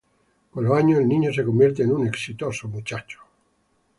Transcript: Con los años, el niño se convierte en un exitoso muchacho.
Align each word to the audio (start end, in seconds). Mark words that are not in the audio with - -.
Con 0.49 0.63
los 0.65 0.75
años, 0.75 0.97
el 0.99 1.07
niño 1.07 1.31
se 1.31 1.45
convierte 1.45 1.83
en 1.83 1.91
un 1.91 2.07
exitoso 2.07 2.67
muchacho. 2.67 3.19